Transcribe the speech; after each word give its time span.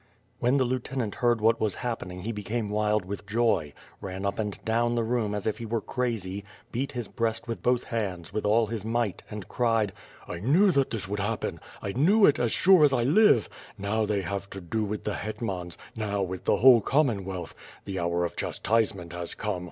When 0.39 0.57
the 0.57 0.63
lieutenant 0.65 1.13
heard 1.21 1.41
what 1.41 1.61
was 1.61 1.75
happening 1.85 2.21
he 2.21 2.31
became 2.31 2.71
wild 2.71 3.05
with 3.05 3.27
joy, 3.27 3.71
ran 4.01 4.25
up 4.25 4.39
and 4.39 4.57
down 4.65 4.95
the 4.95 5.03
room 5.03 5.35
as 5.35 5.45
if 5.45 5.59
he 5.59 5.65
were 5.67 5.79
crazy, 5.79 6.43
beat 6.71 6.93
his 6.93 7.07
breast 7.07 7.47
with 7.47 7.61
both 7.61 7.83
hands, 7.83 8.33
with 8.33 8.43
all 8.43 8.65
his 8.65 8.83
might, 8.83 9.21
and 9.29 9.47
cried: 9.47 9.93
"I 10.27 10.39
knew 10.39 10.71
that 10.71 10.89
this 10.89 11.07
would 11.07 11.19
happen: 11.19 11.59
I 11.83 11.91
knew 11.91 12.25
it, 12.25 12.39
as 12.39 12.51
sure 12.51 12.83
as 12.83 12.93
I 12.93 13.03
live! 13.03 13.47
Now 13.77 14.07
they 14.07 14.21
have 14.23 14.49
to 14.49 14.59
do 14.61 14.83
with 14.83 15.03
the 15.03 15.13
hetmans, 15.13 15.77
now 15.95 16.23
with 16.23 16.45
the 16.45 16.57
whole 16.57 16.81
Commonwealth. 16.81 17.53
The 17.85 17.99
hour 17.99 18.25
of 18.25 18.35
chastisement 18.35 19.13
has 19.13 19.35
come! 19.35 19.59